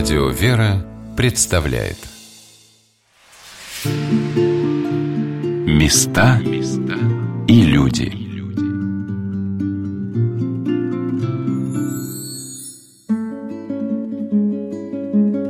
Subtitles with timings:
[0.00, 0.82] Радио «Вера»
[1.14, 1.98] представляет
[5.66, 6.40] Места
[7.46, 8.10] и люди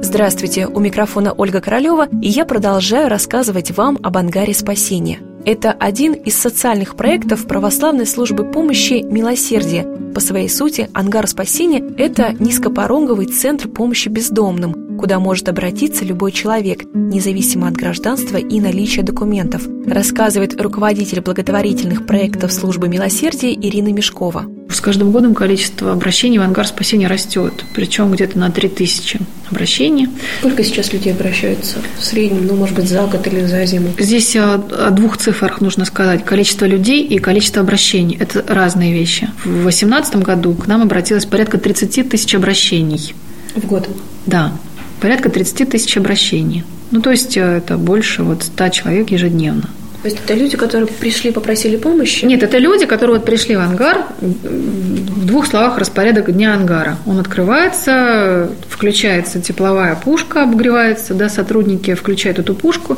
[0.03, 5.30] Здравствуйте, у микрофона Ольга Королева, и я продолжаю рассказывать вам об ангаре спасения.
[5.45, 9.85] Это один из социальных проектов православной службы помощи «Милосердие»,
[10.15, 16.83] по своей сути, ангар спасения– это низкопоронговый центр помощи бездомным, куда может обратиться любой человек,
[16.93, 24.60] независимо от гражданства и наличия документов, рассказывает руководитель благотворительных проектов службы милосердия Ирина Мешкова.
[24.73, 29.21] С каждым годом количество обращений в ангар спасения растет, причем где-то на 3000
[29.51, 30.09] обращений.
[30.39, 33.91] Сколько сейчас людей обращаются в среднем, ну, может быть, за год или за зиму?
[33.99, 36.25] Здесь о, о двух цифрах нужно сказать.
[36.25, 39.29] Количество людей и количество обращений– это разные вещи.
[39.45, 43.15] В 2018 году к нам обратилось порядка 30 тысяч обращений.
[43.57, 43.89] В год?
[44.27, 44.53] Да,
[45.01, 46.65] порядка 30 тысяч обращений.
[46.93, 49.69] Ну, то есть э, это больше вот 100 человек ежедневно.
[50.03, 52.25] То есть это люди, которые пришли, попросили помощи?
[52.25, 54.07] Нет, это люди, которые вот пришли в ангар.
[54.21, 56.97] В двух словах распорядок дня ангара.
[57.05, 62.97] Он открывается, включается тепловая пушка, обогревается, да, сотрудники включают эту пушку,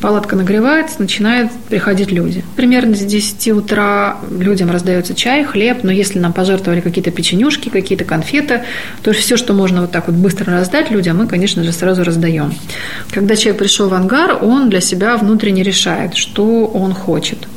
[0.00, 2.44] палатка нагревается, начинают приходить люди.
[2.56, 8.04] Примерно с 10 утра людям раздается чай, хлеб, но если нам пожертвовали какие-то печенюшки, какие-то
[8.04, 8.64] конфеты,
[9.02, 12.52] то все, что можно вот так вот быстро раздать людям, мы, конечно же, сразу раздаем.
[13.12, 17.48] Когда человек пришел в ангар, он для себя внутренне решает, что он хочет.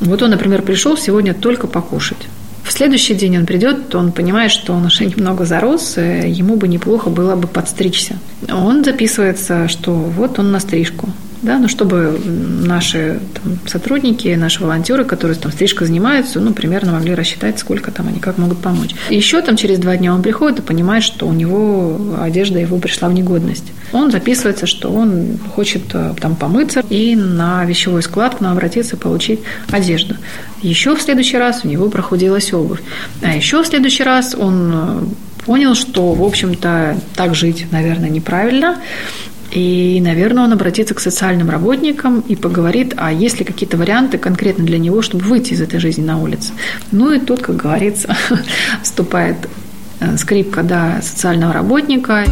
[0.00, 2.28] Вот он, например, пришел сегодня только покушать.
[2.64, 7.10] В следующий день он придет, он понимает, что он уже немного зарос, ему бы неплохо
[7.10, 8.18] было бы подстричься.
[8.48, 11.08] Он записывается, что вот он на стрижку
[11.42, 17.14] да, ну, чтобы наши там, сотрудники, наши волонтеры, которые там стрижкой занимаются, ну, примерно могли
[17.14, 18.94] рассчитать, сколько там они как могут помочь.
[19.08, 23.08] Еще там через два дня он приходит и понимает, что у него одежда его пришла
[23.08, 23.72] в негодность.
[23.92, 29.40] Он записывается, что он хочет э, там помыться и на вещевой склад к обратиться получить
[29.70, 30.16] одежду.
[30.62, 32.80] Еще в следующий раз у него прохудилась обувь.
[33.22, 35.00] А еще в следующий раз он э,
[35.44, 38.76] понял, что, в общем-то, так жить, наверное, неправильно.
[39.50, 44.64] И, наверное, он обратится к социальным работникам и поговорит, а есть ли какие-то варианты конкретно
[44.64, 46.52] для него, чтобы выйти из этой жизни на улицу.
[46.92, 48.16] Ну и тут, как говорится,
[48.82, 49.36] вступает
[49.98, 52.24] э, скрипка да, социального работника.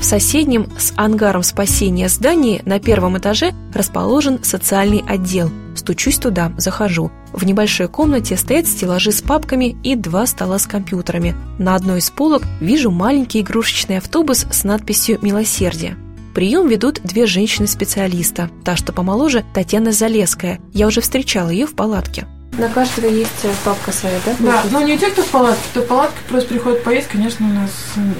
[0.00, 5.50] В соседнем с ангаром спасения здании на первом этаже расположен социальный отдел.
[5.86, 7.12] Стучусь туда, захожу.
[7.32, 11.36] В небольшой комнате стоят стеллажи с папками и два стола с компьютерами.
[11.60, 15.96] На одной из полок вижу маленький игрушечный автобус с надписью «Милосердие».
[16.34, 18.50] Прием ведут две женщины-специалиста.
[18.64, 20.58] Та, что помоложе, Татьяна Залеская.
[20.72, 22.26] Я уже встречала ее в палатке.
[22.58, 24.34] На каждого есть э, папка своя, да?
[24.40, 25.62] Да, но не те, кто в палатке.
[25.70, 27.70] Кто в палатке просто приходит поесть, конечно, у нас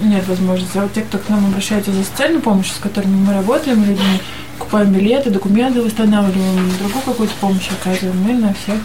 [0.03, 0.79] нет возможности.
[0.79, 4.21] А вот те, кто к нам обращается за социальную помощь, с которыми мы работаем, людьми,
[4.59, 8.77] покупаем билеты, документы восстанавливаем, другую какую-то помощь оказываем, мы на всех,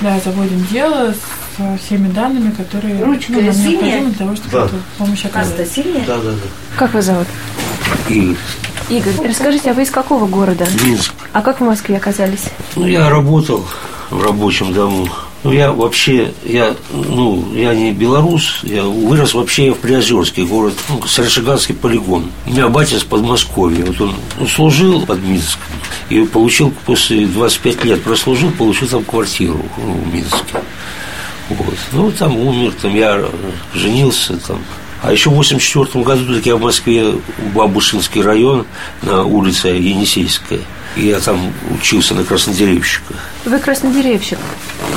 [0.00, 4.64] да, заводим дело с всеми данными, которые Ручка ну, нам необходимы для того, чтобы да.
[4.66, 5.70] эту помощь оказывать.
[5.70, 6.04] синяя?
[6.06, 6.76] Да, да, да.
[6.76, 7.26] Как вас зовут?
[8.08, 8.36] Игорь.
[8.88, 10.66] Игорь, расскажите, а вы из какого города?
[10.84, 11.12] Минск.
[11.32, 12.44] А как в Москве оказались?
[12.76, 13.66] Ну, я работал
[14.10, 15.08] в рабочем дому.
[15.44, 21.00] Ну, я вообще, я, ну, я не белорус, я вырос вообще в Приозерске, город, ну,
[21.06, 22.32] Сарашиганский полигон.
[22.44, 25.62] У меня батя с Подмосковья, вот он, он служил под Минском
[26.08, 30.60] и получил после 25 лет прослужил, получил там квартиру ну, в Минске.
[31.50, 31.74] Вот.
[31.92, 33.24] Ну, там умер, там я
[33.74, 34.58] женился, там,
[35.02, 37.14] а еще в 1984 году так я в Москве,
[37.54, 38.66] Бабушинский район,
[39.02, 40.60] на улице Енисейская.
[40.96, 43.14] И я там учился на краснодеревщика.
[43.44, 44.38] Вы краснодеревщик?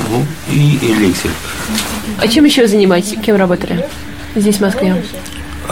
[0.09, 1.31] Ну, и электрик.
[2.17, 3.17] А чем еще занимаетесь?
[3.23, 3.85] Кем работали
[4.35, 5.03] здесь, в Москве?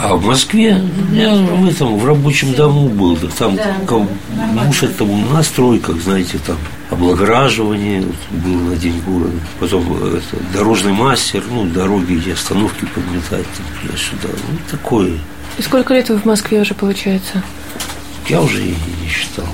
[0.02, 3.98] А в Москве я в этом в рабочем дому был, да, там да.
[4.64, 6.56] муж это на стройках, знаете, там
[6.88, 13.44] облагораживание вот, был на день города, потом это, дорожный мастер, ну, дороги и остановки подметать
[13.82, 15.18] туда-сюда, ну, такое.
[15.58, 17.42] И сколько лет вы в Москве уже, получается?
[18.26, 19.48] Я уже и не считал.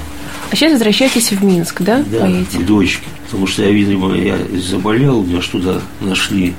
[0.52, 2.04] А сейчас возвращаетесь в Минск, да?
[2.06, 2.58] Да, Поедете?
[2.58, 3.06] к дочке.
[3.24, 6.54] Потому что я, видимо, я заболел, меня что то нашли.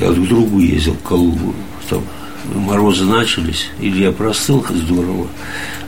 [0.00, 1.54] Я к другу ездил, в Калугу.
[1.90, 2.02] Там
[2.44, 5.28] морозы начались, или я простыл здорово,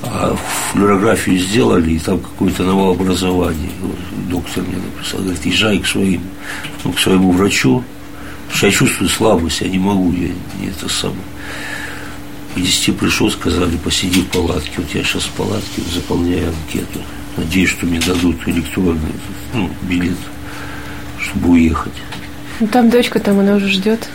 [0.03, 0.37] а
[0.73, 3.71] флюорографию сделали, и там какое-то новообразование.
[4.29, 6.23] Доктор мне написал, говорит, езжай к, своим,
[6.85, 7.85] ну, к своему врачу,
[8.47, 10.29] потому что я чувствую слабость, я не могу, я
[10.61, 11.21] не это самое.
[12.55, 14.73] К 10 пришел, сказали, посиди в палатке.
[14.79, 17.01] Вот я сейчас в палатке заполняю анкету.
[17.37, 19.13] Надеюсь, что мне дадут электронный
[19.53, 20.17] ну, билет,
[21.21, 21.93] чтобы уехать.
[22.61, 24.09] Ну, там дочка, там она уже ждет.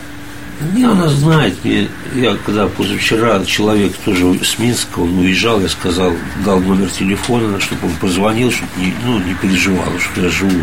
[0.74, 1.54] Не, она знает.
[1.64, 6.12] Мне, я когда позавчера человек тоже с Минска, он уезжал, я сказал,
[6.44, 10.62] дал номер телефона, чтобы он позвонил, чтобы не, ну, не переживал, что я живу.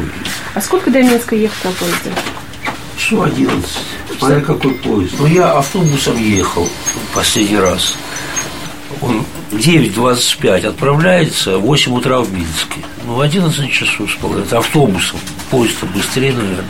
[0.53, 2.11] А сколько до Минска ехать на поезде?
[2.97, 3.69] Часу 11.
[4.17, 5.13] Смотря какой поезд.
[5.19, 6.67] Ну, я автобусом ехал
[7.13, 7.95] последний раз.
[9.01, 12.81] Он в 9.25 отправляется, в 8 утра в Минске.
[13.05, 14.47] Ну, 11 часов с половиной.
[14.51, 15.19] Автобусом.
[15.49, 16.65] Поезд-то быстрее, наверное.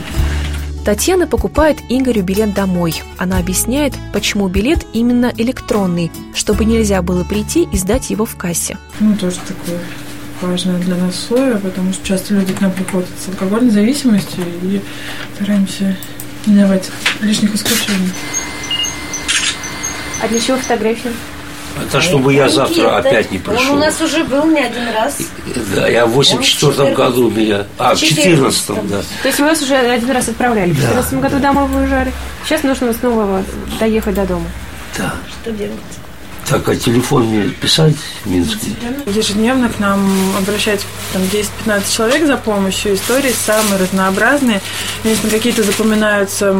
[0.84, 3.02] Татьяна покупает Игорю билет домой.
[3.18, 8.78] Она объясняет, почему билет именно электронный, чтобы нельзя было прийти и сдать его в кассе.
[8.98, 9.78] Ну, тоже такое
[10.40, 14.80] важное для нас условие, потому что часто люди к нам приходят с алкогольной зависимостью и
[15.34, 15.96] стараемся
[16.46, 16.90] не давать
[17.20, 18.10] лишних исключений.
[20.22, 21.10] А для чего фотографии?
[21.86, 23.72] Это чтобы я завтра опять не пришел.
[23.72, 25.18] Он у нас уже был не один раз.
[25.74, 27.66] Да, я в 84 году меня.
[27.78, 29.02] А, в 14 да.
[29.22, 30.70] То есть вы вас уже один раз отправляли.
[30.70, 32.12] В 2014 году домой вы уезжали.
[32.44, 33.42] Сейчас нужно снова
[33.78, 34.46] доехать до дома.
[34.98, 35.14] Да.
[35.42, 35.78] Что делать?
[36.50, 37.94] Так, а телефон мне писать
[38.24, 38.72] Минске?
[39.06, 42.96] Ежедневно к нам обращается там, 10-15 человек за помощью.
[42.96, 44.60] Истории самые разнообразные.
[45.04, 46.52] Конечно, какие-то запоминаются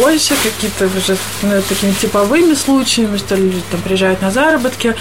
[0.00, 4.94] больше, какие-то уже ну, такими типовыми случаями, что люди там приезжают на заработки,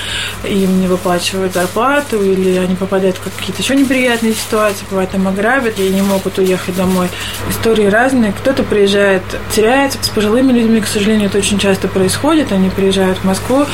[0.43, 5.79] им не выплачивают зарплату, или они попадают в какие-то еще неприятные ситуации, бывает там ограбят
[5.79, 7.07] и не могут уехать домой.
[7.49, 8.33] Истории разные.
[8.33, 9.23] Кто-то приезжает,
[9.55, 9.99] теряется.
[10.01, 12.51] С пожилыми людьми, к сожалению, это очень часто происходит.
[12.51, 13.65] Они приезжают в Москву,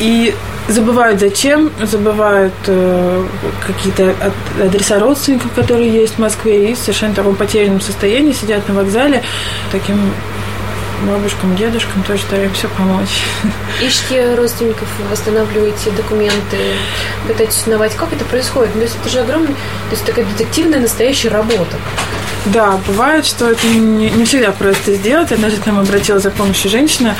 [0.00, 0.34] и
[0.68, 3.24] забывают зачем, забывают э,
[3.66, 8.68] какие-то ад- адреса родственников, которые есть в Москве, и в совершенно таком потерянном состоянии сидят
[8.68, 9.22] на вокзале.
[9.70, 9.98] Таким
[11.06, 13.22] бабушкам, дедушкам тоже стараемся помочь.
[13.82, 16.56] Ищите родственников, восстанавливаете документы,
[17.28, 18.70] пытаетесь узнавать, как это происходит.
[18.74, 21.76] Ну, То есть это же огромная, то есть такая детективная настоящая работа.
[22.52, 25.32] Да, бывает, что это не, не всегда просто сделать.
[25.32, 27.16] Однажды к нам обратилась за помощью женщина,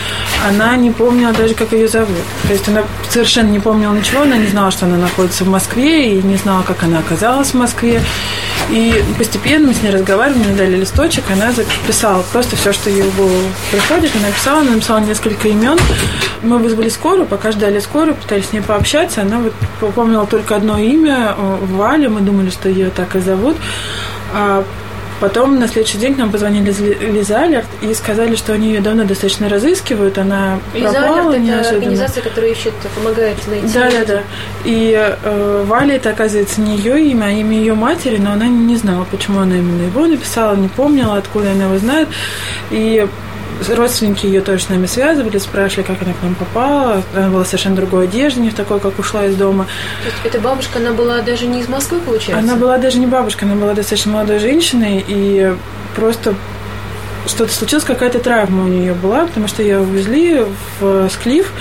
[0.48, 2.16] она не помнила даже, как ее зовут.
[2.46, 6.16] То есть она совершенно не помнила ничего, она не знала, что она находится в Москве,
[6.16, 8.00] и не знала, как она оказалась в Москве.
[8.70, 13.02] И постепенно мы с ней разговаривали, мне дали листочек, она записала просто все, что ей
[13.02, 14.12] в голову приходит.
[14.14, 15.78] Она написала, она написала несколько имен.
[16.42, 19.22] Мы вызвали скорую, пока ждали скорую, пытались с ней пообщаться.
[19.22, 23.56] Она вот помнила только одно имя, э, Валя, мы думали, что ее так и зовут.
[25.18, 28.68] Потом на следующий день к нам позвонили из Ли- Лиза Алерт и сказали, что они
[28.68, 30.18] ее давно достаточно разыскивают.
[30.18, 31.78] Она пропала это неожиданно.
[31.78, 33.66] организация, которая ищет, помогает найти.
[33.72, 34.22] Да, да, да.
[34.64, 38.76] И э, Валя это, оказывается, не ее имя, а имя ее матери, но она не
[38.76, 42.08] знала, почему она именно его написала, не помнила, откуда она его знает.
[42.70, 43.06] И
[43.68, 47.02] родственники ее тоже с нами связывали, спрашивали, как она к нам попала.
[47.14, 49.66] Она была совершенно другой одежде, не в такой, как ушла из дома.
[50.02, 52.38] То есть эта бабушка, она была даже не из Москвы, получается?
[52.38, 55.54] Она была даже не бабушка, она была достаточно молодой женщиной, и
[55.94, 56.34] просто
[57.26, 60.44] что-то случилось, какая-то травма у нее была, потому что ее увезли
[60.80, 61.52] в Склиф,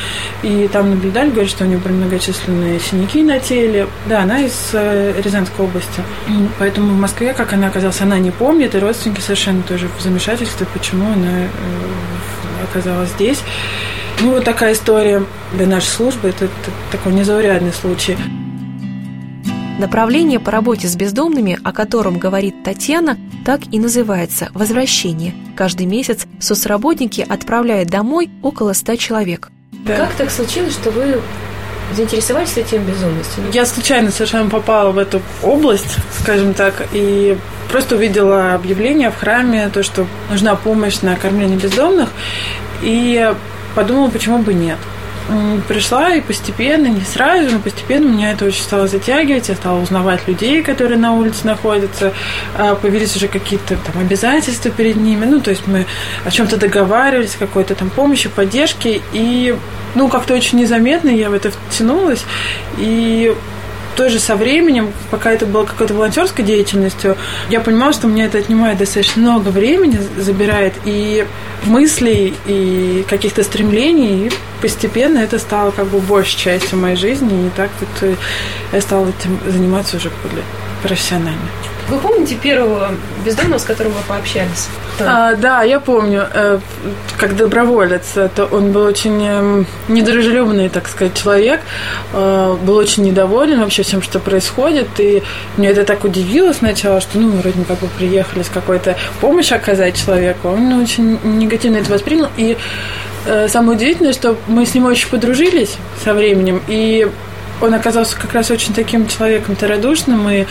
[0.44, 3.88] и там наблюдали, говорят, что у нее были многочисленные синяки на теле.
[4.08, 6.02] Да, она из э, Рязанской области.
[6.60, 10.68] Поэтому в Москве, как она оказалась, она не помнит, и родственники совершенно тоже в замешательстве,
[10.74, 11.50] почему она э,
[12.70, 13.40] оказалась здесь.
[14.22, 15.24] Ну, вот такая история
[15.54, 18.18] для нашей службы, это, это такой незаурядный случай.
[19.78, 25.36] Направление по работе с бездомными, о котором говорит Татьяна, так и называется «Возвращение».
[25.56, 29.49] Каждый месяц соцработники отправляют домой около 100 человек.
[29.71, 29.95] Да.
[29.95, 31.21] Как так случилось, что вы
[31.94, 33.44] заинтересовались этим безумностью?
[33.54, 37.37] Я случайно совершенно попала в эту область, скажем так, и
[37.69, 42.09] просто увидела объявление в храме, то, что нужна помощь на кормление бездомных,
[42.81, 43.31] и
[43.75, 44.80] подумала, почему бы нет.
[45.68, 49.50] Пришла и постепенно, не сразу, но постепенно меня это очень стало затягивать.
[49.50, 52.14] Я стала узнавать людей, которые на улице находятся.
[52.56, 55.26] А, Появились уже какие-то там обязательства перед ними.
[55.26, 55.88] Ну, то есть мы
[56.26, 59.02] о чем-то договаривались, какой-то там помощи, поддержки.
[59.14, 59.56] И,
[59.96, 62.24] ну, как-то очень незаметно я в это втянулась.
[62.78, 63.34] И
[63.95, 67.18] тоже со временем, пока это было какой-то волонтерской деятельностью,
[67.49, 71.25] я понимала, что мне это отнимает достаточно много времени, забирает и
[71.66, 77.49] мыслей, и каких-то стремлений, и постепенно это стало как бы большей частью моей жизни, и
[77.56, 78.16] так вот э,
[78.71, 80.45] я стала этим заниматься уже более
[80.83, 81.42] профессионально.
[81.90, 82.92] Вы помните первого
[83.23, 84.68] бездомного, с которым вы пообщались?
[84.99, 86.59] А, да, я помню, э,
[87.18, 91.61] как доброволец, это он был очень эм, недружелюбный, так сказать, человек,
[92.14, 95.21] э, был очень недоволен вообще всем, что происходит, и
[95.57, 100.02] мне это так удивило сначала, что, ну, вроде как бы приехали с какой-то помощью оказать
[100.02, 102.57] человеку, он очень негативно это воспринял, и
[103.25, 107.09] э, самое удивительное, что мы с ним очень подружились со временем, и
[107.61, 110.45] он оказался как раз очень таким человеком радушным и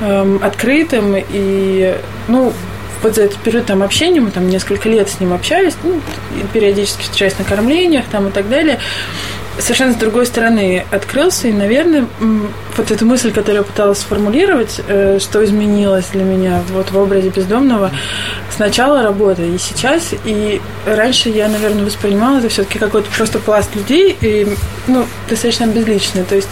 [0.00, 1.94] эм, открытым, и,
[2.26, 2.52] ну,
[3.02, 6.00] вот за этот период там общения, мы там несколько лет с ним общались, ну,
[6.52, 8.80] периодически встречаясь на кормлениях там и так далее,
[9.58, 12.06] совершенно с другой стороны открылся, и, наверное,
[12.76, 17.28] вот эту мысль, которую я пыталась сформулировать, э, что изменилось для меня вот в образе
[17.28, 17.90] бездомного,
[18.54, 24.16] сначала работа и сейчас, и раньше я, наверное, воспринимала это все-таки какой-то просто пласт людей,
[24.20, 24.46] и,
[24.86, 26.48] ну, достаточно безличный, то есть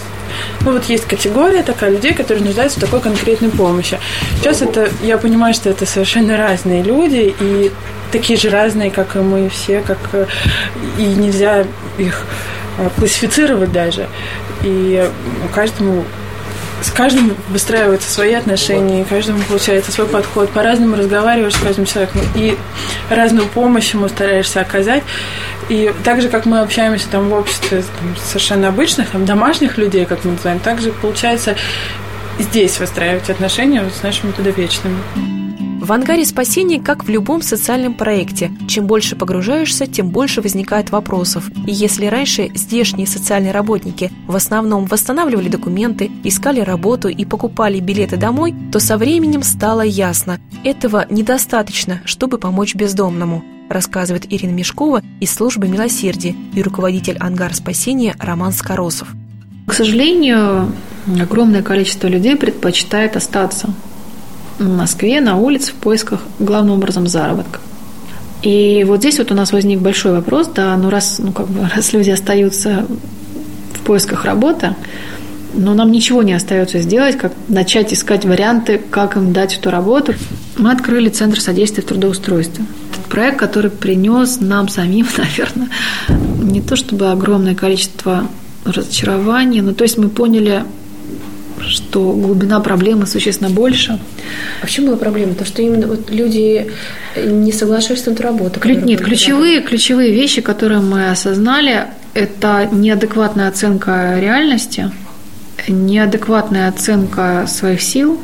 [0.61, 3.97] ну вот есть категория такая людей, которые нуждаются в такой конкретной помощи.
[4.37, 7.71] Сейчас это, я понимаю, что это совершенно разные люди, и
[8.11, 10.25] такие же разные, как и мы все, как э,
[10.97, 11.65] и нельзя
[11.97, 12.25] их
[12.97, 14.07] классифицировать даже.
[14.63, 15.09] И
[15.53, 16.03] каждому
[16.81, 22.55] с каждым выстраиваются свои отношения, каждому получается свой подход, по-разному разговариваешь с каждым человеком, и
[23.09, 25.03] разную помощь ему стараешься оказать.
[25.69, 30.05] И так же, как мы общаемся там в обществе там, совершенно обычных, там, домашних людей,
[30.05, 31.55] как мы называем, так же получается
[32.39, 35.46] здесь выстраивать отношения вот с нашими подопечными.
[35.87, 41.49] В ангаре спасения, как в любом социальном проекте, чем больше погружаешься, тем больше возникает вопросов.
[41.65, 48.17] И если раньше здешние социальные работники в основном восстанавливали документы, искали работу и покупали билеты
[48.17, 55.33] домой, то со временем стало ясно– этого недостаточно, чтобы помочь бездомному рассказывает Ирина Мешкова из
[55.33, 59.07] службы милосердия и руководитель ангар спасения Роман Скоросов.
[59.65, 60.69] К сожалению,
[61.17, 63.73] огромное количество людей предпочитает остаться
[64.59, 67.59] в Москве на улице в поисках главным образом заработка.
[68.41, 71.67] И вот здесь вот у нас возник большой вопрос, да, ну раз, ну как бы,
[71.75, 72.85] раз люди остаются
[73.73, 74.75] в поисках работы,
[75.53, 80.13] но нам ничего не остается сделать, как начать искать варианты, как им дать эту работу.
[80.57, 82.65] Мы открыли Центр содействия в трудоустройстве.
[82.91, 85.69] Этот проект, который принес нам самим, наверное,
[86.41, 88.27] не то чтобы огромное количество
[88.65, 90.63] разочарований, но то есть мы поняли,
[91.61, 93.99] что глубина проблемы существенно больше.
[94.61, 95.33] А в чем была проблема?
[95.33, 96.71] То, что именно вот люди
[97.15, 98.59] не соглашались на эту работу?
[98.59, 104.91] Ключ, нет, ключевые, ключевые вещи, которые мы осознали, это неадекватная оценка реальности,
[105.67, 108.19] неадекватная оценка своих сил,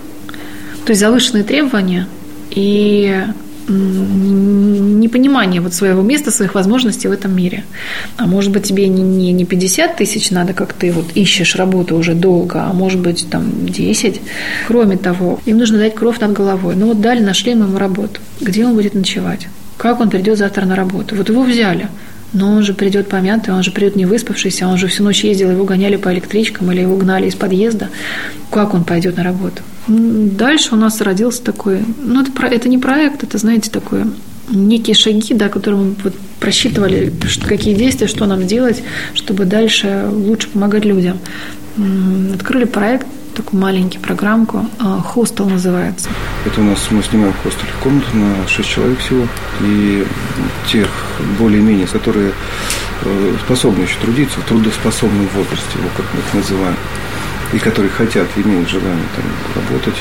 [0.86, 2.08] то есть завышенные требования
[2.50, 3.24] и
[3.68, 7.64] непонимание вот своего места, своих возможностей в этом мире.
[8.18, 12.14] А может быть, тебе не, не 50 тысяч надо, как ты вот ищешь работу уже
[12.14, 14.22] долго, а может быть, там 10.
[14.68, 16.76] Кроме того, им нужно дать кровь над головой.
[16.76, 18.20] Ну вот дали, нашли мы ему работу.
[18.42, 19.48] Где он будет ночевать?
[19.78, 21.16] Как он придет завтра на работу?
[21.16, 21.88] Вот его взяли.
[22.34, 25.52] Но он же придет помятый, он же придет не выспавшийся, он же всю ночь ездил,
[25.52, 27.90] его гоняли по электричкам или его гнали из подъезда.
[28.50, 29.62] Как он пойдет на работу?
[29.88, 34.08] Дальше у нас родился такой, ну это, это не проект, это, знаете, такое
[34.50, 37.14] некие шаги, да, которые мы вот просчитывали,
[37.48, 41.20] какие действия, что нам делать, чтобы дальше лучше помогать людям.
[42.34, 46.10] Открыли проект, такую маленький программку, а, хостел называется.
[46.46, 49.28] Это у нас мы снимаем хостел комнату на 6 человек всего.
[49.62, 50.06] И
[50.72, 50.88] тех
[51.40, 52.32] более-менее, которые
[53.02, 56.78] э, способны еще трудиться в трудоспособном возрасте, его как мы их называем,
[57.54, 59.26] и которые хотят, имеют желание там
[59.56, 59.96] работать,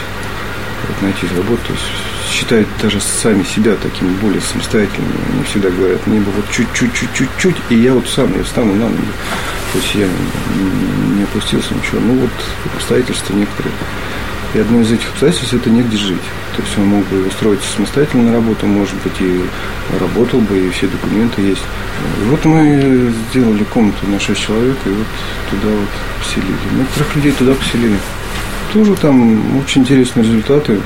[1.00, 5.12] найти работу, то есть считают даже сами себя такими более самостоятельными.
[5.32, 8.74] Они всегда говорят, мне бы вот чуть-чуть, чуть-чуть, чуть, и я вот сам, я встану
[8.74, 9.12] на ноги.
[9.72, 10.08] То есть я
[11.16, 12.00] не опустился ничего.
[12.00, 12.30] Ну вот
[12.74, 13.72] обстоятельства некоторые.
[14.54, 16.20] И одно из этих обстоятельств– это негде жить.
[16.56, 19.40] То есть он мог бы устроиться самостоятельно на работу, может быть, и
[19.98, 21.62] работал бы, и все документы есть.
[22.20, 25.06] И вот мы сделали комнату на 6 человек, и вот
[25.50, 26.54] туда вот поселили.
[26.78, 27.96] Некоторых людей туда поселили.
[28.74, 30.80] Тоже там очень интересные результаты.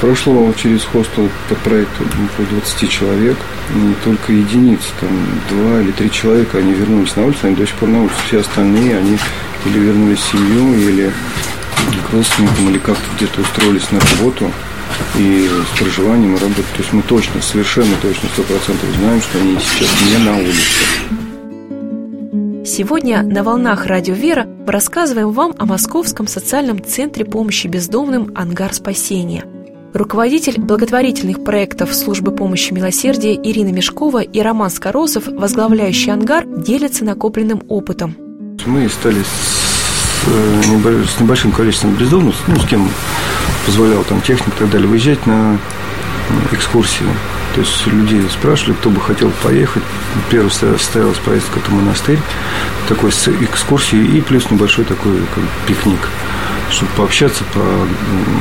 [0.00, 2.04] Прошло через хостел по проекту
[2.36, 3.36] по 20 человек,
[3.74, 5.08] и только единицы, там
[5.48, 8.14] два или три человека, они вернулись на улицу, они до сих пор на улице.
[8.26, 9.18] Все остальные, они
[9.64, 11.12] или вернулись в семью, или
[12.06, 14.50] к родственникам, или как-то где-то устроились на работу
[15.18, 16.62] и с проживанием и работой.
[16.74, 20.60] То есть мы точно, совершенно точно, сто процентов знаем, что они сейчас не на улице.
[22.66, 29.44] Сегодня на «Волнах Радио Вера» рассказываем вам о Московском социальном центре помощи бездомным «Ангар спасения».
[29.96, 37.62] Руководитель благотворительных проектов службы помощи милосердия Ирина Мешкова и Роман Скоросов, возглавляющий «Ангар», делятся накопленным
[37.66, 38.14] опытом.
[38.66, 40.62] Мы стали с, э,
[41.18, 42.90] небольшим количеством бездомных, ну, с кем
[43.64, 45.58] позволял там техник и так далее, выезжать на
[46.52, 47.06] экскурсии
[47.54, 49.82] то есть людей спрашивали, кто бы хотел поехать.
[50.28, 52.18] Первый состоялась поездка это монастырь,
[52.86, 56.00] такой с экскурсией и плюс небольшой такой как, пикник
[56.70, 57.60] чтобы пообщаться, по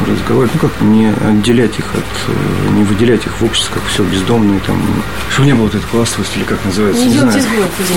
[0.10, 4.60] разговаривать, ну как не отделять их от, не выделять их в обществе, как все бездомные
[4.62, 4.82] там,
[5.30, 7.44] чтобы не было вот этой классовости или как называется, не, не знаю.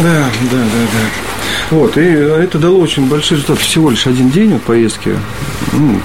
[0.03, 1.77] Да, да, да, да.
[1.77, 3.59] Вот, и это дало очень большой результат.
[3.59, 5.17] Всего лишь один день вот поездки,
[5.73, 6.01] ну,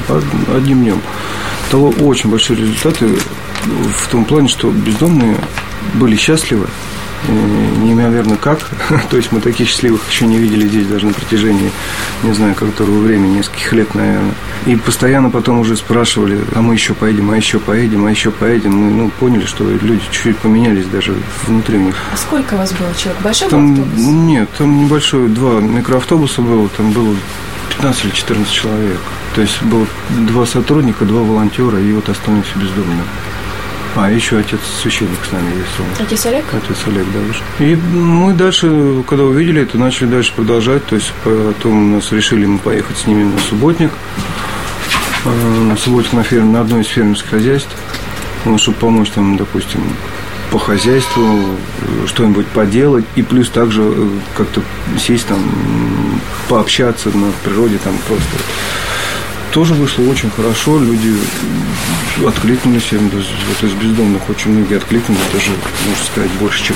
[0.56, 1.02] одним днем
[1.72, 3.10] дало очень большие результаты
[3.66, 5.38] в том плане, что бездомные
[5.96, 6.68] были счастливы,
[7.32, 8.60] неимоверно как.
[9.10, 11.72] То есть мы таких счастливых еще не видели здесь даже на протяжении,
[12.24, 14.34] не знаю, которого времени, нескольких лет, наверное.
[14.66, 18.76] И постоянно потом уже спрашивали, а мы еще поедем, а еще поедем, а еще поедем.
[18.76, 21.16] Мы ну, поняли, что люди чуть-чуть поменялись даже
[21.48, 21.96] внутри них.
[22.12, 23.22] А сколько у вас было человек?
[23.22, 24.00] Большой там, автобус?
[24.00, 27.16] Нет, там небольшой, два микроавтобуса было, там было
[27.70, 29.00] 15 или 14 человек.
[29.36, 29.88] То есть было
[30.28, 33.04] два сотрудника, два волонтера и вот остальные все бездомные.
[33.96, 35.80] А, еще отец священник с нами есть.
[35.80, 36.06] Он.
[36.06, 36.46] Отец Олег?
[36.52, 37.64] Отец Олег, да.
[37.64, 40.86] И мы дальше, когда увидели это, начали дальше продолжать.
[40.88, 43.92] То есть потом у нас решили мы поехать с ними на субботник.
[45.26, 47.76] А, на субботник на, ферме, на одно из фермерских хозяйств.
[48.46, 49.82] Ну, чтобы помочь там, допустим,
[50.52, 51.58] по хозяйству,
[52.08, 54.62] что-нибудь поделать, и плюс также э, как-то
[55.00, 55.40] сесть там,
[56.50, 58.38] пообщаться на природе там просто
[59.54, 61.16] тоже вышло очень хорошо, люди
[62.26, 65.52] откликнулись, вот из бездомных очень многие откликнулись, даже,
[65.88, 66.76] можно сказать, больше, чем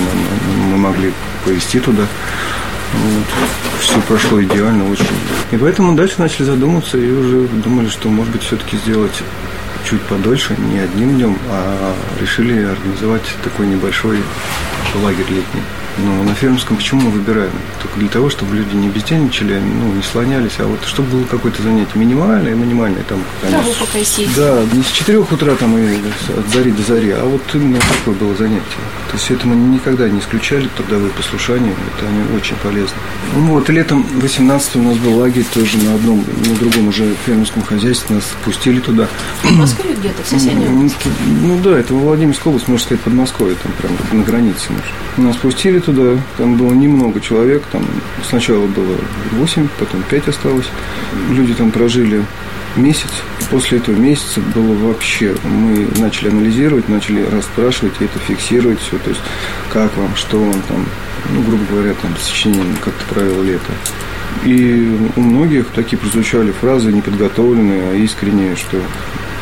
[0.69, 1.11] мы могли
[1.43, 2.03] повезти туда.
[2.93, 3.25] Вот.
[3.81, 5.05] Все прошло идеально, очень.
[5.51, 9.23] И поэтому дальше начали задумываться и уже думали, что, может быть, все-таки сделать
[9.83, 14.19] чуть подольше, не одним днем, а решили организовать такой небольшой
[15.03, 15.61] лагерь летний.
[15.99, 17.51] Но на фермерском почему мы выбираем?
[17.81, 21.63] Только для того, чтобы люди не бездельничали, ну, не слонялись, а вот чтобы было какое-то
[21.63, 23.23] занятие минимальное, минимальное там.
[23.79, 24.33] Покосить.
[24.35, 25.97] Да, не с четырех утра там и
[26.37, 28.63] от зари до зари, а вот именно такое было занятие.
[29.29, 32.95] Это мы никогда не исключали, трудовые послушания, это они очень полезны.
[33.35, 37.61] Ну вот, летом 18 у нас был лагерь тоже на одном, на другом уже фермерском
[37.63, 39.07] хозяйстве, нас пустили туда.
[39.43, 40.89] В Москве где-то, в соседнем?
[41.41, 44.69] Ну да, это Владимирская область, можно сказать, Подмосковье, там прям на границе.
[45.17, 47.85] Нас пустили туда, там было немного человек, там
[48.29, 48.95] сначала было
[49.33, 50.67] 8, потом 5 осталось.
[51.31, 52.23] Люди там прожили
[52.75, 53.09] месяц.
[53.49, 59.09] После этого месяца было вообще, мы начали анализировать, начали расспрашивать и это фиксировать все, то
[59.09, 59.21] есть
[59.69, 60.85] как вам, что вам там,
[61.29, 63.71] ну, грубо говоря, там, сочинение, как то провел лето.
[64.43, 68.81] И у многих такие прозвучали фразы неподготовленные, а искренние, что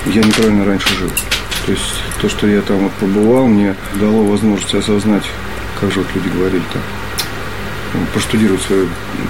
[0.05, 1.09] я неправильно раньше жил.
[1.65, 5.23] То есть то, что я там вот побывал, мне дало возможность осознать
[5.79, 6.79] как же вот люди говорили-то,
[8.13, 8.87] проштудировать свою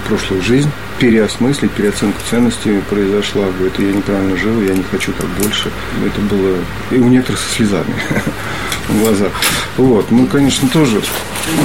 [0.07, 3.45] прошлую жизнь, переосмыслить, переоценка ценностей произошла.
[3.57, 5.71] Говорит, я неправильно жил, я не хочу так больше.
[6.05, 6.57] Это было
[6.91, 7.93] и у некоторых со слезами
[8.87, 9.31] в глазах.
[9.77, 10.11] Вот.
[10.11, 11.01] Мы, конечно, тоже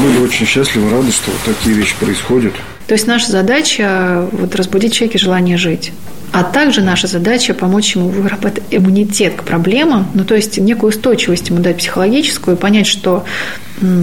[0.02, 2.54] были очень счастливы, рады, что вот такие вещи происходят.
[2.86, 5.92] То есть наша задача вот разбудить человеке желание жить.
[6.32, 11.48] А также наша задача помочь ему выработать иммунитет к проблемам, ну то есть некую устойчивость
[11.48, 13.24] ему дать психологическую, понять, что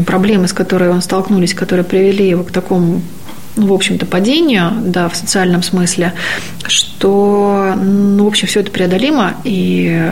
[0.05, 3.01] проблемы, с которыми он столкнулись, которые привели его к такому
[3.57, 6.13] ну, в общем-то, падению, да, в социальном смысле,
[6.67, 10.11] что, ну, в общем, все это преодолимо, и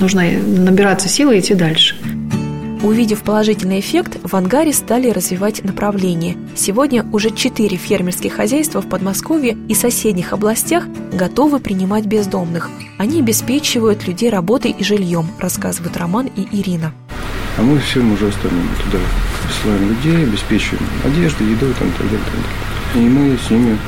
[0.00, 1.94] нужно набираться силы и идти дальше.
[2.82, 6.36] Увидев положительный эффект, в ангаре стали развивать направление.
[6.54, 12.70] Сегодня уже четыре фермерских хозяйства в Подмосковье и соседних областях готовы принимать бездомных.
[12.98, 16.92] Они обеспечивают людей работой и жильем, рассказывают Роман и Ирина.
[17.58, 18.98] А мы всем уже остальным туда
[19.42, 23.06] присылаем людей, обеспечиваем одеждой, едой там, так далее, так далее.
[23.06, 23.78] И мы с ними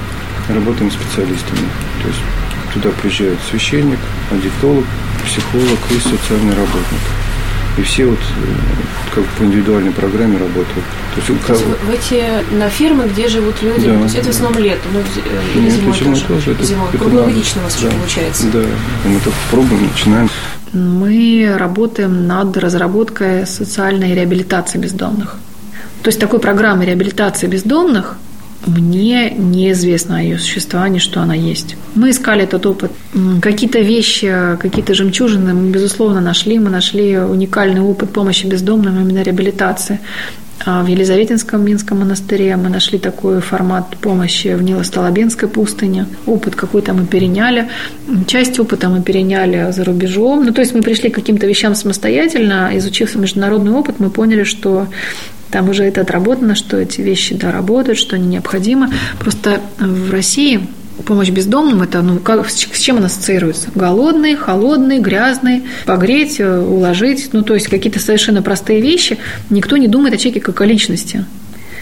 [0.48, 1.68] работаем специалистами.
[2.02, 2.20] То есть
[2.72, 3.98] туда приезжает священник,
[4.30, 4.84] аддиктолог,
[5.26, 7.17] психолог и социальный работник.
[7.78, 10.84] И все вот э, как по индивидуальной программе работают.
[11.14, 13.96] То есть, То есть в эти на фермы, где живут люди, да.
[13.98, 15.00] то есть это в основном лето, ну,
[15.54, 16.26] или Нет, зимой, зимой тоже.
[16.26, 16.52] тоже.
[16.52, 16.88] Это, зимой.
[16.88, 17.90] Это Круглогодично у вас да.
[17.90, 18.46] получается.
[18.52, 20.28] Да, и мы только пробуем, начинаем.
[20.72, 25.36] Мы работаем над разработкой социальной реабилитации бездомных.
[26.02, 28.16] То есть такой программы реабилитации бездомных
[28.66, 31.76] мне неизвестно о ее существовании, что она есть.
[31.94, 32.90] Мы искали этот опыт.
[33.40, 36.58] Какие-то вещи, какие-то жемчужины мы, безусловно, нашли.
[36.58, 40.00] Мы нашли уникальный опыт помощи бездомным, именно реабилитации.
[40.66, 46.06] А в Елизаветинском Минском монастыре мы нашли такой формат помощи в Нило-Столобинской пустыне.
[46.26, 47.68] Опыт какой-то мы переняли.
[48.26, 50.44] Часть опыта мы переняли за рубежом.
[50.44, 52.70] Ну, то есть мы пришли к каким-то вещам самостоятельно.
[52.74, 54.88] Изучив международный опыт, мы поняли, что
[55.50, 58.90] там уже это отработано, что эти вещи да, работают, что они необходимы.
[59.18, 60.66] Просто в России
[61.04, 63.68] помощь бездомным это ну как с чем она ассоциируется?
[63.74, 69.18] Голодный, холодный, грязный, погреть, э, уложить, ну то есть какие-то совершенно простые вещи.
[69.50, 71.24] Никто не думает о человеке как о личности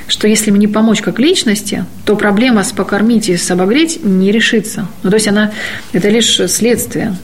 [0.08, 4.86] что если мне помочь как личности, то проблема с покормить и с обогреть не решится.
[5.02, 5.52] Ну, то есть она,
[5.92, 7.16] это лишь следствие.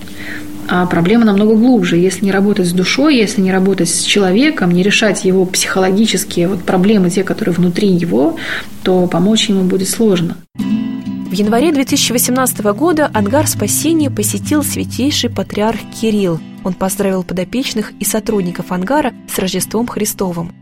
[0.68, 1.96] А проблема намного глубже.
[1.96, 6.62] Если не работать с душой, если не работать с человеком, не решать его психологические вот
[6.62, 8.36] проблемы, те, которые внутри его,
[8.82, 10.36] то помочь ему будет сложно.
[10.54, 16.40] В январе 2018 года ангар спасения посетил святейший патриарх Кирилл.
[16.62, 20.52] Он поздравил подопечных и сотрудников ангара с Рождеством Христовым.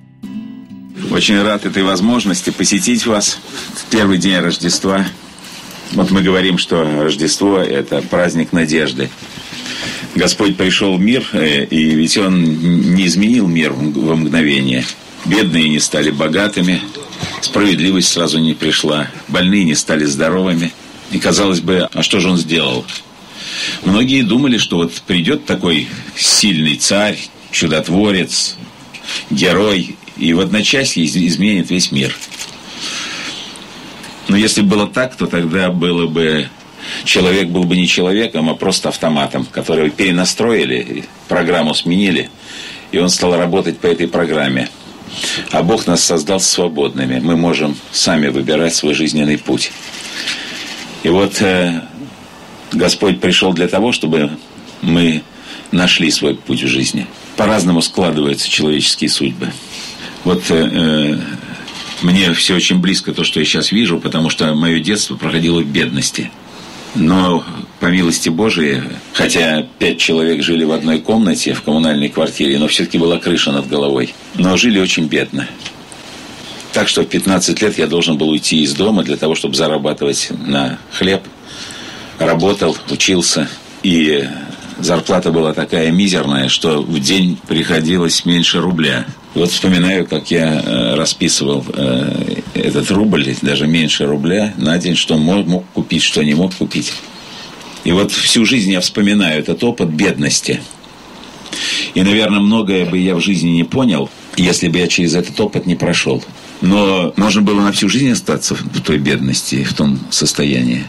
[1.10, 3.40] Очень рад этой возможности посетить вас
[3.74, 5.04] в первый день Рождества.
[5.92, 9.10] Вот мы говорим, что Рождество– это праздник надежды.
[10.14, 14.84] Господь пришел в мир, э, и ведь Он не изменил мир во мгновение.
[15.24, 16.80] Бедные не стали богатыми,
[17.40, 20.72] справедливость сразу не пришла, больные не стали здоровыми.
[21.12, 22.84] И казалось бы, а что же Он сделал?
[23.84, 27.18] Многие думали, что вот придет такой сильный царь,
[27.50, 28.56] чудотворец,
[29.30, 32.14] герой, и в одночасье изменит весь мир.
[34.28, 36.48] Но если было так, то тогда было бы
[37.04, 42.30] человек был бы не человеком, а просто автоматом, который перенастроили, программу сменили,
[42.92, 44.68] и он стал работать по этой программе.
[45.50, 47.18] А Бог нас создал свободными.
[47.20, 49.72] Мы можем сами выбирать свой жизненный путь.
[51.02, 51.82] И вот э,
[52.72, 54.30] Господь пришел для того, чтобы
[54.82, 55.22] мы
[55.72, 57.06] нашли свой путь в жизни.
[57.36, 59.52] По-разному складываются человеческие судьбы.
[60.24, 61.18] Вот э, э,
[62.02, 65.66] мне все очень близко то, что я сейчас вижу, потому что мое детство проходило в
[65.66, 66.30] бедности.
[66.94, 67.44] Но
[67.78, 72.98] по милости Божией, хотя пять человек жили в одной комнате в коммунальной квартире, но все-таки
[72.98, 74.14] была крыша над головой.
[74.34, 75.48] Но жили очень бедно.
[76.72, 80.30] Так что в 15 лет я должен был уйти из дома для того, чтобы зарабатывать
[80.46, 81.22] на хлеб.
[82.18, 83.48] Работал, учился.
[83.82, 84.28] И
[84.78, 89.06] зарплата была такая мизерная, что в день приходилось меньше рубля.
[89.34, 95.16] Вот вспоминаю, как я э, расписывал э, этот рубль, даже меньше рубля на день, что
[95.16, 96.92] мог, мог купить, что не мог купить.
[97.84, 100.60] И вот всю жизнь я вспоминаю этот опыт бедности.
[101.94, 105.64] И, наверное, многое бы я в жизни не понял, если бы я через этот опыт
[105.64, 106.22] не прошел.
[106.60, 110.84] Но можно было на всю жизнь остаться в той бедности, в том состоянии.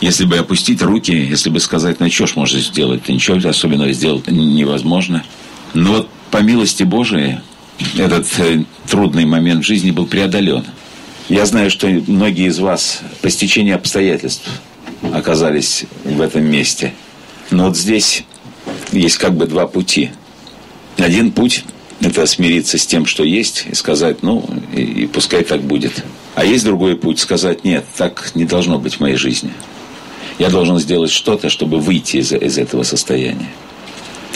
[0.00, 4.28] Если бы опустить руки, если бы сказать, ну что ж можно сделать, ничего особенного сделать
[4.28, 5.24] невозможно.
[5.72, 7.38] Но вот по милости Божией
[7.96, 10.64] этот э, трудный момент жизни был преодолен.
[11.28, 14.48] Я знаю, что многие из вас по стечению обстоятельств
[15.12, 16.92] оказались в этом месте.
[17.50, 18.24] Но вот здесь
[18.92, 20.10] есть как бы два пути.
[20.98, 21.64] Один путь–
[22.00, 26.04] это смириться с тем, что есть, и сказать, ну, и, и пускай так будет.
[26.34, 29.50] А есть другой путь– сказать, нет, так не должно быть в моей жизни.
[30.38, 33.48] Я должен сделать что-то, чтобы выйти из, из этого состояния.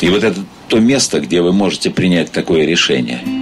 [0.01, 3.21] И вот это то место, где вы можете принять такое решение–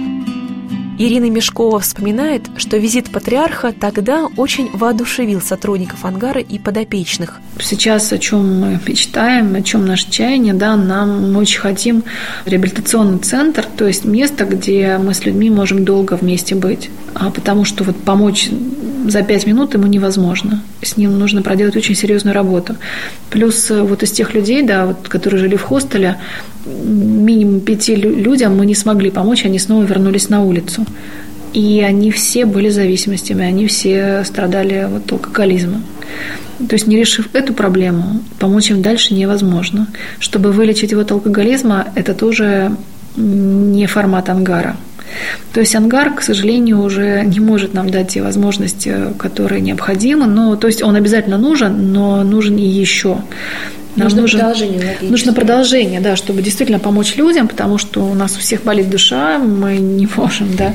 [0.99, 7.39] Ирина Мешкова вспоминает, что визит патриарха тогда очень воодушевил сотрудников ангара и подопечных.
[7.61, 12.03] Сейчас о чем мы мечтаем, о чем наше чаяние, да, нам мы очень хотим
[12.45, 16.89] реабилитационный центр, то есть место, где мы с людьми можем долго вместе быть.
[17.13, 18.49] А потому что вот помочь
[19.09, 20.61] за пять минут ему невозможно.
[20.81, 22.75] С ним нужно проделать очень серьезную работу.
[23.29, 26.17] Плюс э, вот из тех людей, да, вот, которые жили в хостеле,
[26.65, 30.85] минимум пяти людям мы не смогли помочь, они снова вернулись на улицу.
[31.53, 35.83] И они все были зависимостями, они все страдали вот алкоголизмом.
[36.57, 39.87] То есть, не решив эту проблему, помочь им дальше невозможно.
[40.19, 42.75] Чтобы вылечить его от алкоголизма, это тоже
[43.15, 44.75] не формат ангара.
[45.53, 50.27] То есть ангар, к сожалению, уже не может нам дать те возможности, которые необходимы.
[50.27, 53.17] Но, то есть он обязательно нужен, но нужен и еще.
[53.95, 54.97] Нам нужно, нужен, продолжение.
[55.01, 59.39] Нужно продолжение, да, чтобы действительно помочь людям, потому что у нас у всех болит душа,
[59.39, 60.73] мы не можем, да,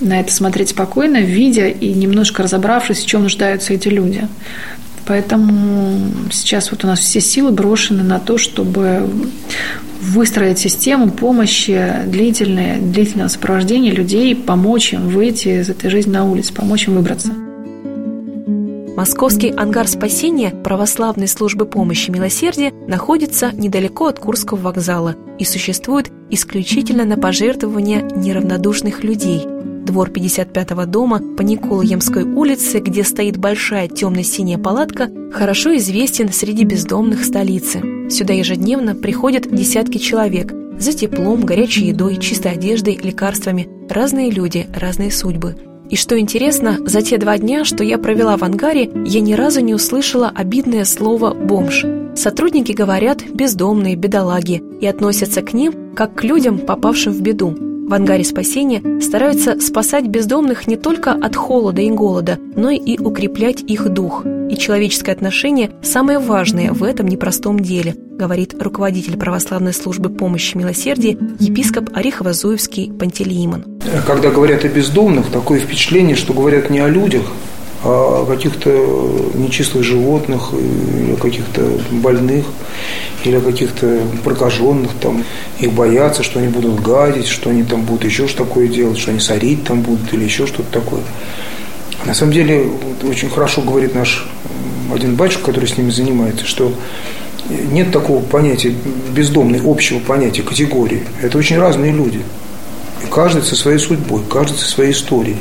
[0.00, 4.26] на это смотреть спокойно, видя и немножко разобравшись, в чем нуждаются эти люди.
[5.08, 9.08] Поэтому сейчас вот у нас все силы брошены на то, чтобы
[10.02, 16.52] выстроить систему помощи длительное, длительного сопровождения людей, помочь им выйти из этой жизни на улицу,
[16.52, 17.32] помочь им выбраться.
[18.96, 27.06] Московский ангар спасения православной службы помощи милосердия находится недалеко от Курского вокзала и существует исключительно
[27.06, 29.46] на пожертвования неравнодушных людей.
[29.88, 37.24] Двор 55-го дома по Николаемской улице, где стоит большая темно-синяя палатка, хорошо известен среди бездомных
[37.24, 37.80] столицы.
[38.10, 43.66] Сюда ежедневно приходят десятки человек за теплом, горячей едой, чистой одеждой, лекарствами.
[43.88, 45.56] Разные люди, разные судьбы–
[45.88, 49.60] и что интересно, за те два дня, что я провела в ангаре, я ни разу
[49.60, 51.86] не услышала обидное слово «бомж».
[52.14, 57.67] Сотрудники говорят «бездомные», «бедолаги» и относятся к ним как к людям, попавшим в беду.
[57.88, 63.62] В ангаре спасения стараются спасать бездомных не только от холода и голода, но и укреплять
[63.62, 64.26] их дух.
[64.26, 71.16] И человеческое отношение– самое важное в этом непростом деле, говорит руководитель православной службы помощи милосердия
[71.40, 73.80] епископ Орехово-Зуевский Пантелеимон.
[74.06, 77.22] Когда говорят о бездомных, такое впечатление, что говорят не о людях,
[77.84, 78.70] о каких-то
[79.34, 82.46] нечистых животных, или о каких-то больных,
[83.24, 85.24] или о каких-то прокаженных, там,
[85.60, 89.10] их боятся, что они будут гадить, что они там будут еще что такое делать, что
[89.12, 91.02] они сорить там будут или еще что-то такое.
[92.04, 92.68] На самом деле,
[93.02, 94.26] очень хорошо говорит наш
[94.92, 96.72] один батюшка, который с ними занимается, что
[97.48, 98.74] нет такого понятия
[99.14, 101.02] бездомной, общего понятия, категории.
[101.22, 102.20] Это очень разные люди.
[103.04, 105.38] И каждый со своей судьбой, каждый со своей историей.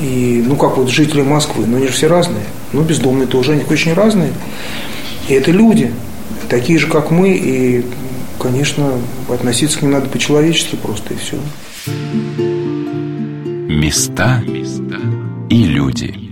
[0.00, 2.44] И, ну, как вот жители Москвы, но они же все разные.
[2.72, 4.32] Ну, бездомные тоже, они очень разные.
[5.28, 5.92] И это люди,
[6.48, 7.84] такие же, как мы, и,
[8.38, 8.92] конечно,
[9.28, 11.36] относиться к ним надо по-человечески просто, и все.
[13.68, 14.42] Места
[15.50, 16.26] и люди.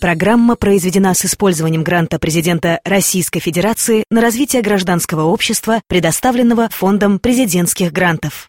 [0.00, 7.92] Программа произведена с использованием гранта президента Российской Федерации на развитие гражданского общества, предоставленного Фондом президентских
[7.92, 8.46] грантов.